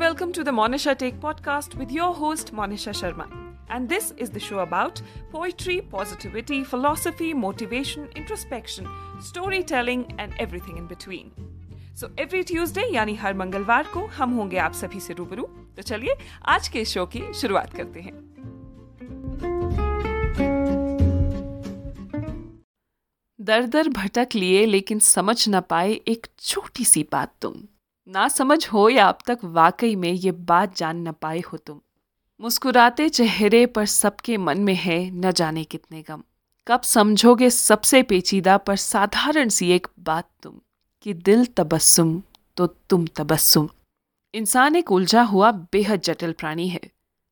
welcome 0.00 0.32
to 0.32 0.42
the 0.42 0.50
Monisha 0.50 0.96
Take 0.96 1.20
podcast 1.20 1.74
with 1.74 1.90
your 1.92 2.14
host 2.14 2.54
Monisha 2.54 2.92
Sharma. 2.98 3.24
And 3.68 3.86
this 3.86 4.14
is 4.16 4.30
the 4.30 4.40
show 4.40 4.60
about 4.60 5.02
poetry, 5.30 5.82
positivity, 5.82 6.64
philosophy, 6.64 7.34
motivation, 7.34 8.08
introspection, 8.16 8.86
storytelling 9.20 10.14
and 10.18 10.32
everything 10.38 10.78
in 10.78 10.86
between. 10.92 11.30
So 12.00 12.08
every 12.18 12.42
Tuesday 12.42 12.82
यानी 12.94 13.14
हर 13.14 13.34
मंगलवार 13.34 13.86
को 13.94 14.04
हम 14.18 14.30
होंगे 14.34 14.58
आप 14.58 14.72
सभी 14.74 15.00
से 15.00 15.14
रूबरू 15.14 15.42
तो 15.76 15.82
चलिए 15.82 16.14
आज 16.48 16.68
के 16.76 16.84
शो 16.84 17.04
की 17.14 17.22
शुरुआत 17.40 17.74
करते 17.76 18.00
हैं 18.00 18.14
दर 23.38 23.66
दर 23.74 23.88
भटक 23.98 24.34
लिए 24.34 24.64
लेकिन 24.66 24.98
समझ 25.08 25.38
न 25.48 25.60
पाए 25.70 25.92
एक 26.14 26.26
छोटी 26.38 26.84
सी 26.84 27.06
बात 27.12 27.34
तुम 27.42 27.60
ना 28.10 28.26
समझ 28.28 28.66
हो 28.68 28.88
या 28.88 29.06
अब 29.08 29.18
तक 29.26 29.38
वाकई 29.44 29.94
में 29.96 30.10
ये 30.10 30.30
बात 30.32 30.76
जान 30.76 31.08
न 31.08 31.12
पाए 31.12 31.40
हो 31.42 31.56
तुम। 31.56 31.80
मुस्कुराते 32.40 33.08
चेहरे 33.08 33.64
पर 33.66 33.86
सबके 33.86 34.36
मन 34.38 34.58
में 34.58 34.74
है 34.74 34.98
न 35.10 35.30
जाने 35.32 35.64
कितने 35.64 36.02
गम। 36.02 36.22
कब 36.66 36.80
समझोगे 36.82 37.50
सबसे 37.50 38.02
पेचीदा 38.02 38.56
पर 38.58 38.76
साधारण 38.76 39.48
सी 39.48 39.70
एक 39.70 39.86
बात 40.00 40.28
तुम, 40.42 40.54
कि 41.02 41.14
दिल 41.14 41.44
तबस्सुम 41.46 42.22
तो 42.56 42.66
तुम 42.66 43.06
तबस्सुम। 43.16 43.68
इंसान 44.34 44.76
एक 44.76 44.90
उलझा 44.92 45.22
हुआ 45.22 45.50
बेहद 45.72 46.00
जटिल 46.00 46.32
प्राणी 46.32 46.68
है। 46.68 46.80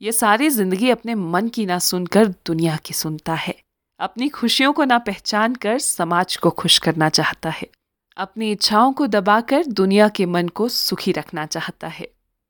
ये 0.00 0.12
सारी 0.12 0.48
ज़िंदगी 0.50 0.90
अपने 0.90 1.14
मन 1.14 1.48
की 1.48 1.66
ना 1.66 1.78
सुनकर 1.78 2.26
दुनिया 2.46 2.76
की 2.76 2.94
सुनता 2.94 3.34
है। 3.34 3.54
अपनी 4.00 4.28
खुशियों 4.28 4.72
को 4.72 4.84
ना 4.84 4.98
पहचान 4.98 5.54
कर 5.54 5.78
समाज 5.78 6.36
को 6.36 6.50
खुश 6.50 6.78
करना 6.78 7.08
चाहता 7.08 7.50
है। 7.50 7.68
अपनी 8.16 8.50
इच्छाओं 8.52 8.92
को 8.92 9.06
दबाकर 9.06 9.64
दुनिया 9.66 10.08
के 10.08 10.26
मन 10.26 10.48
को 10.48 10.68
सुखी 10.68 11.12
रखना 11.12 11.44
चाहता 11.46 11.88
है। 11.88 12.06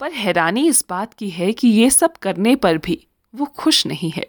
पर 0.00 0.12
हैरानी 0.12 0.66
इस 0.68 0.84
बात 0.90 1.14
की 1.14 1.30
है 1.30 1.52
कि 1.52 1.68
ये 1.68 1.88
सब 1.90 2.16
करने 2.16 2.54
पर 2.56 2.78
भी 2.78 2.98
वो 3.34 3.44
खुश 3.56 3.86
नहीं 3.86 4.10
है। 4.10 4.26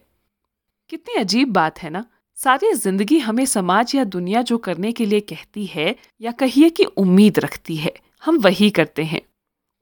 कितनी 0.90 1.16
अजीब 1.16 1.52
बात 1.54 1.80
है 1.80 1.90
ना? 1.90 2.06
सारी 2.38 2.72
ज़िंदगी 2.74 3.18
हमें 3.20 3.46
समाज 3.46 3.94
या 3.96 4.04
दुनिया 4.06 4.42
जो 4.42 4.58
करने 4.58 4.92
के 4.92 5.06
लिए 5.06 5.20
कहती 5.20 5.66
है 5.66 5.96
या 6.22 6.32
कहिए 6.32 6.70
कि 6.70 6.84
उम्मीद 6.84 7.40
रखती 7.40 7.76
है, 7.76 7.94
हम 8.24 8.38
वही 8.38 8.70
करते 8.70 9.04
हैं। 9.04 9.22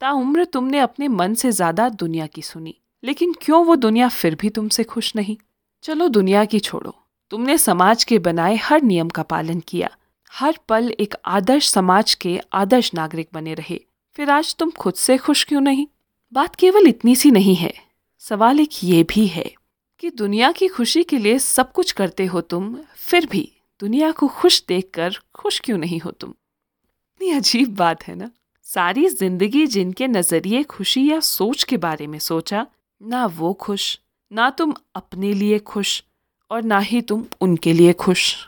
ताउम्र 0.01 0.45
तुमने 0.45 0.79
अपने 0.79 1.07
मन 1.07 1.33
से 1.33 1.51
ज़्यादा 1.51 1.87
दुनिया 1.89 2.25
की 2.27 2.41
सुनी, 2.41 2.75
लेकिन 3.03 3.33
क्यों 3.41 3.63
वो 3.65 3.75
दुनिया 3.75 4.07
फिर 4.09 4.35
भी 4.35 4.49
तुमसे 4.49 4.83
खुश 4.83 5.15
नहीं? 5.15 5.37
चलो 5.83 6.07
दुनिया 6.07 6.43
की 6.45 6.59
छोड़ो। 6.59 6.93
तुमने 7.31 7.57
समाज 7.57 8.03
के 8.03 8.19
बनाए 8.19 8.55
हर 8.55 8.81
नियम 8.81 9.09
का 9.09 9.23
पालन 9.23 9.59
किया। 9.59 9.89
हर 10.31 10.59
पल 10.69 10.89
एक 10.99 11.15
आदर्श 11.25 11.69
समाज 11.69 12.13
के 12.13 12.39
आदर्श 12.53 12.93
नागरिक 12.93 13.29
बने 13.33 13.53
रहे। 13.53 13.79
फिर 14.15 14.29
आज 14.29 14.55
तुम 14.55 14.69
खुद 14.69 14.93
से 14.93 15.17
खुश 15.17 15.43
क्यों 15.43 15.61
नहीं? 15.61 15.87
बात 16.33 16.55
केवल 16.55 16.87
इतनी 16.87 17.15
सी 17.15 17.31
नहीं 17.31 17.55
है। 17.55 17.73
सवाल 18.19 18.59
एक 18.59 18.83
ये 18.83 19.03
भी 19.03 19.27
है 19.27 19.51
कि 19.99 20.09
दुनिया 20.09 20.51
की 20.51 20.67
खुशी 20.67 21.03
के 21.03 21.17
लिए 21.17 21.39
सब 21.39 21.71
कुछ 21.71 21.91
करते 21.91 22.25
हो 22.25 22.41
तुम, 22.41 22.77
फिर 22.95 23.25
भी 23.25 23.51
दुनिया 23.79 24.11
को 24.11 24.27
खुश 24.27 24.63
देखकर 24.67 25.17
खुश 25.33 25.59
क्यों 25.59 25.77
नहीं 25.77 25.99
हो 25.99 26.11
तुम? 26.11 26.29
इतनी 26.29 27.31
अजीब 27.31 27.75
बात 27.75 28.03
है 28.03 28.15
ना? 28.15 28.31
सारी 28.63 29.07
ज़िंदगी 29.09 29.67
जिनके 29.67 30.07
नज़रिए 30.07 30.63
खुशी 30.63 31.11
या 31.11 31.19
सोच 31.19 31.63
के 31.63 31.77
बारे 31.77 32.07
में 32.07 32.19
सोचा, 32.19 32.67
ना 33.01 33.25
वो 33.25 33.53
खुश, 33.53 33.99
ना 34.31 34.49
तुम 34.49 34.73
अपने 34.95 35.33
लिए 35.33 35.59
खुश 35.59 36.03
और 36.51 36.63
ना 36.63 36.79
ही 36.79 37.01
तुम 37.01 37.25
उनके 37.41 37.73
लिए 37.73 37.93
खुश। 37.93 38.47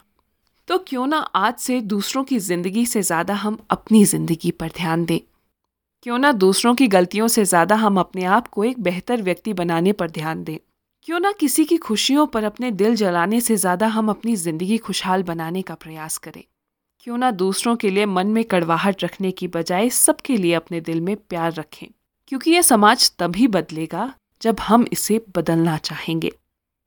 तो 0.70 0.78
क्यों 0.78 1.06
ना 1.08 1.18
आज 1.18 1.56
से 1.56 1.80
दूसरों 1.82 2.24
की 2.24 2.38
ज़िंदगी 2.40 2.86
से 2.86 3.02
ज़्यादा 3.02 3.34
हम 3.34 3.58
अपनी 3.70 4.04
ज़िंदगी 4.06 4.52
पर 4.52 4.68
ध्यान 4.68 5.06
दें। 5.06 5.20
क्यों 6.04 6.18
ना 6.18 6.32
दूसरों 6.32 6.74
की 6.76 6.88
गलतियों 6.88 7.28
से 7.28 7.46
ज़्यादा 7.46 7.76
हम 7.76 8.00
अपने 8.00 8.24
आप 8.24 8.48
को 8.48 8.64
एक 8.64 8.80
बेहतर 8.80 9.22
व्यक्ति 9.22 9.54
बनाने 9.54 9.92
पर 9.92 10.10
ध्यान 10.10 10.44
दें। 10.44 10.58
क्यों 11.08 11.20
ना 11.20 11.32
किसी 11.32 11.66
की 11.66 11.78
खुशियों 11.78 12.26
पर 12.26 12.44
अपने 12.44 12.72
दिल 12.72 12.96
जलाने 12.96 13.40
से 13.42 13.56
ज़्यादा 13.56 13.88
हम 13.88 14.10
अपनी 14.10 14.36
ज़िंदगी 14.36 14.78
खुशहाल 14.78 15.24
बनाने 15.24 15.62
का 15.62 15.76
प्रयास 15.76 16.18
करें। 16.18 16.44
क्यों 17.00 17.18
ना 17.18 17.32
दूसरों 17.32 17.76
के 17.76 17.90
लिए 17.90 18.06
मन 18.06 18.28
में 18.28 18.44
कड़वाहट 18.44 19.04
रखने 19.04 19.32
की 19.32 19.48
बजाय 19.48 19.90
सबके 19.90 20.38
लिए 20.38 20.54
अपने 20.54 20.82
दिल 20.82 21.02
में 21.02 21.16
प्यार 21.16 21.54
रखें। 21.54 21.88
क्योंकि 22.28 22.52
यह 22.52 22.62
समाज 22.62 23.12
तभी 23.20 23.48
बदलेगा 23.48 24.14
जब 24.42 24.60
हम 24.60 24.86
इसे 24.92 25.22
बदलना 25.36 25.78
चाहेंगे। 25.78 26.32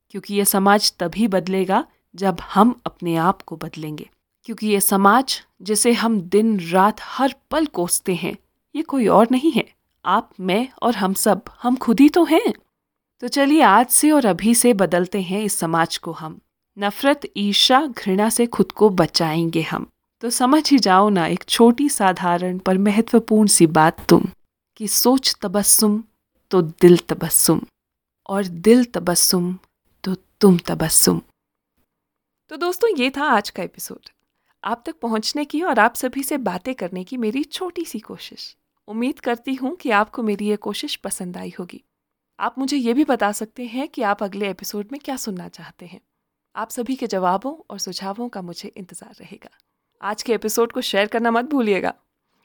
क्योंकि 0.09 0.35
यह 0.35 0.43
समाज 0.43 0.93
तभी 0.99 1.27
बदलेगा 1.27 1.85
जब 2.15 2.37
हम 2.41 2.81
अपने 2.85 3.15
आप 3.15 3.41
को 3.41 3.55
बदलेंगे। 3.55 4.09
क्योंकि 4.43 4.67
ये 4.67 4.79
समाज, 4.79 5.41
जिसे 5.61 5.93
हम 5.93 6.21
दिन 6.21 6.59
रात 6.59 6.97
हर 7.01 7.35
पल 7.51 7.65
कोसते 7.65 8.15
हैं, 8.15 8.37
ये 8.75 8.81
कोई 8.81 9.07
और 9.07 9.27
नहीं 9.31 9.51
है। 9.51 9.73
आप, 10.05 10.31
मैं 10.39 10.67
और 10.81 10.95
हम 10.95 11.13
सब, 11.13 11.41
हम 11.61 11.75
खुद 11.75 11.99
ही 11.99 12.09
तो 12.09 12.23
हैं। 12.23 12.53
तो 13.19 13.27
चलिए 13.27 13.61
आज 13.61 13.87
से 13.87 14.11
और 14.11 14.25
अभी 14.25 14.55
से 14.55 14.73
बदलते 14.73 15.21
हैं 15.21 15.41
इस 15.41 15.53
समाज 15.53 15.97
को 15.97 16.11
हम। 16.11 16.39
नफरत 16.79 17.21
ईर्षा 17.37 17.85
घृणा 17.85 18.29
से 18.29 18.45
खुद 18.45 18.71
को 18.71 18.89
बचाएँगे 18.89 19.61
हम। 19.61 19.87
तो 20.21 20.29
समझ 20.29 20.71
ही 20.71 20.79
जाओ 20.79 21.09
ना, 21.09 21.27
एक 21.27 21.43
छोटी 21.49 21.89
साधारण 21.89 22.57
पर 22.57 22.77
महत्वपूर्ण 22.77 23.47
सी 23.47 23.67
बात 23.67 24.05
तुम, 24.05 24.25
कि 24.77 24.87
सोच 24.87 25.35
तबस्सुम 25.41 26.03
तो 26.51 26.61
दिल 26.61 26.97
तबस्सुम, 26.97 27.61
और 28.29 28.45
दिल 28.45 28.85
तबस्सुम 28.85 29.57
तो 30.03 30.15
तुम 30.15 30.57
तबस्सुम। 30.57 31.21
तो 32.53 32.57
दोस्तों, 32.57 32.89
ये 32.97 33.09
था 33.09 33.25
आज 33.25 33.49
का 33.49 33.63
एपिसोड। 33.63 34.09
आप 34.63 34.83
तक 34.85 34.95
पहुँचने 34.99 35.45
की 35.45 35.61
और 35.61 35.79
आप 35.79 35.95
सभी 35.95 36.23
से 36.23 36.37
बातें 36.37 36.75
करने 36.75 37.03
की 37.03 37.17
मेरी 37.17 37.43
छोटी 37.43 37.85
सी 37.85 37.99
कोशिश। 37.99 38.55
उम्मीद 38.87 39.19
करती 39.19 39.53
हूँ 39.53 39.75
कि 39.75 39.89
आपको 39.89 40.23
मेरी 40.23 40.47
ये 40.47 40.55
कोशिश 40.55 40.95
पसंद 40.95 41.37
आई 41.37 41.53
होगी। 41.59 41.83
आप 42.39 42.59
मुझे 42.59 42.77
ये 42.77 42.93
भी 42.93 43.03
बता 43.03 43.31
सकते 43.31 43.65
हैं 43.65 43.87
कि 43.87 44.01
आप 44.01 44.23
अगले 44.23 44.49
एपिसोड 44.49 44.87
में 44.91 44.99
क्या 45.05 45.15
सुनना 45.15 45.47
चाहते 45.47 45.85
हैं। 45.85 46.01
आप 46.55 46.69
सभी 46.69 46.95
के 46.95 47.07
जवाबों 47.07 47.55
और 47.69 47.79
सुझावों 47.79 48.29
का 48.29 48.41
मुझे 48.41 48.71
इंतज़ार 48.77 49.15
रहेगा। 49.19 49.49
आज 50.01 50.23
के 50.23 50.33
एपिसोड 50.33 50.71
को 50.71 50.81
शेयर 50.81 51.07
करना 51.07 51.31
मत 51.31 51.45
भूलिएगा। 51.45 51.93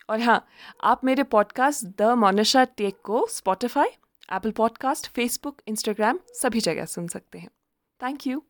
और 0.08 0.20
हाँ 0.20 0.46
आप 0.82 1.04
मेरे 1.04 1.22
पॉडकास्ट 1.22 1.84
द 1.84 2.02
मोनिशा 2.02 2.64
टेक 2.64 3.00
को 3.04 3.26
Spotify 3.26 3.88
Apple 4.32 4.50
podcast 4.50 5.06
Facebook 5.06 5.62
Instagram 5.66 6.20
सभी 6.34 6.60
जगह 6.60 6.84
सुन 6.84 7.08
सकते 7.08 7.38
हैं। 7.38 7.50
Thank 8.00 8.26
you 8.26 8.42